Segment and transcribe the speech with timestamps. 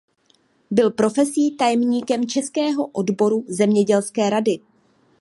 [0.71, 4.59] Byl profesí tajemníkem českého odboru zemědělské rady.